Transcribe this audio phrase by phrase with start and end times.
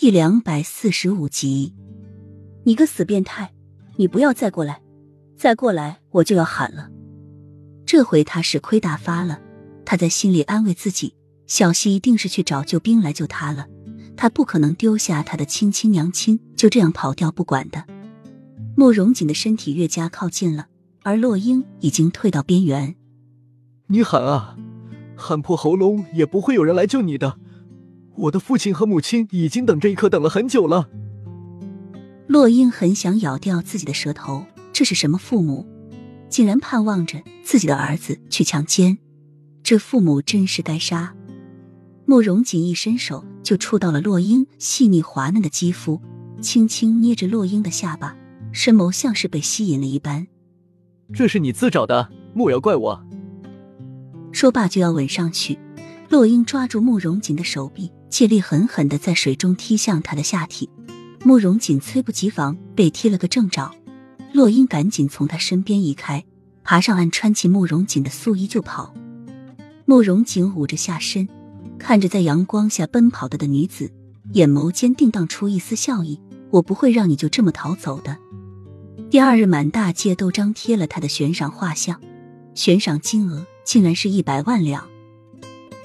[0.00, 1.74] 第两百四十五集，
[2.64, 3.52] 你个死变态！
[3.96, 4.80] 你不要再过来，
[5.36, 6.88] 再过来我就要喊了。
[7.84, 9.38] 这回他是亏大发了，
[9.84, 11.14] 他在心里安慰自己：
[11.46, 13.66] 小西一定是去找救兵来救他了，
[14.16, 17.84] 他不可能丢下他的亲亲娘亲就这样跑掉不管的。
[18.74, 20.68] 慕容锦的身体越加靠近了，
[21.02, 22.96] 而洛英已经退到边缘。
[23.88, 24.56] 你喊啊，
[25.14, 27.38] 喊破喉咙也不会有人来救你的。
[28.20, 30.88] 我的父亲和母亲已经等这一刻等了很久了。
[32.26, 35.66] 洛英很想咬掉自己的舌头，这是什么父母，
[36.28, 38.98] 竟然盼望着自己的儿子去强奸？
[39.62, 41.14] 这父母真是该杀！
[42.04, 46.00] 慕容锦一伸手就触到了洛英细腻滑嫩的肌肤，
[46.40, 48.16] 轻轻捏着洛英的下巴，
[48.52, 50.26] 深眸像是被吸引了一般。
[51.12, 53.06] 这是你自找的，莫要怪我。
[54.30, 55.58] 说罢就要吻上去，
[56.08, 57.90] 洛英抓住慕容锦的手臂。
[58.10, 60.68] 借力狠狠的在水中踢向他的下体，
[61.24, 63.70] 慕容锦猝不及防被踢了个正着，
[64.32, 66.24] 洛英赶紧从他身边移开，
[66.64, 68.92] 爬上岸穿起慕容锦的素衣就跑。
[69.86, 71.28] 慕容锦捂着下身，
[71.78, 73.92] 看着在阳光下奔跑的的女子，
[74.32, 78.16] 眼眸间定荡出一丝笑意：“我不会让你就这么逃走的。”
[79.10, 82.00] 第二日，满大街都张贴了他的悬赏画像，
[82.54, 84.88] 悬赏金额竟然是一百万两。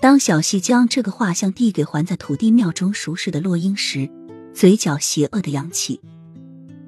[0.05, 4.07] 当小西将这个画像递给还在土地庙中熟识的洛英时，
[4.53, 5.99] 嘴角邪恶的扬起。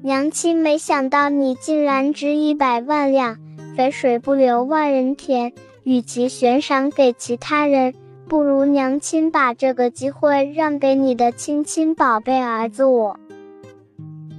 [0.04, 3.40] 娘亲，没想到你竟然值一百万两，
[3.76, 5.52] 肥水不流外人田。
[5.82, 7.96] 与其悬赏给其他人，
[8.28, 13.20] 不如娘亲把这个机会让给你的亲亲宝贝儿子我。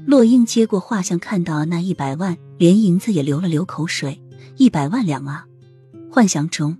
[0.06, 4.22] 洛英接过画像，看到那一百万，连银子也流了流口水。
[4.56, 5.46] 一百万两啊！
[6.12, 6.78] 幻想中，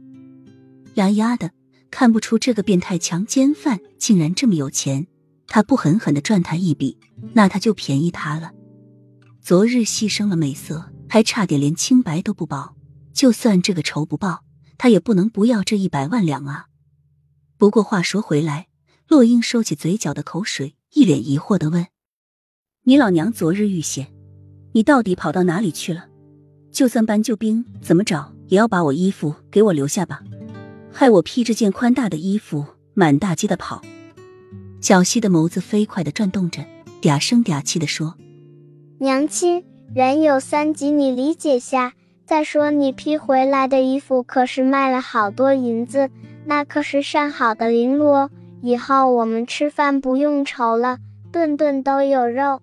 [0.94, 1.50] 呀呀的。
[1.90, 5.06] 看不出这个变态强奸犯竟然这么有钱，
[5.46, 6.98] 他不狠狠的赚他一笔，
[7.32, 8.52] 那他就便宜他了。
[9.40, 12.76] 昨日牺牲了美色，还差点连清白都不保。
[13.14, 14.44] 就算这个仇不报，
[14.76, 16.66] 他也不能不要这一百万两啊！
[17.56, 18.68] 不过话说回来，
[19.08, 21.86] 洛英收起嘴角的口水，一脸疑惑的问
[22.84, 24.12] ：“你老娘昨日遇险，
[24.72, 26.06] 你到底跑到哪里去了？
[26.70, 30.22] 就算搬救兵，怎么找也要把我衣服给我留下吧。”
[31.00, 33.80] 害我披着件宽大的衣服满大街的跑，
[34.80, 36.64] 小溪的眸子飞快的转动着，
[37.00, 38.16] 嗲声嗲气的说
[38.98, 39.64] ：“娘亲，
[39.94, 41.92] 人有三急，你理解下。
[42.26, 46.10] 再说你披回来的衣服可是卖了好多银子，
[46.46, 48.28] 那可是上好的绫罗，
[48.60, 50.98] 以后我们吃饭不用愁了，
[51.30, 52.60] 顿顿都有肉。”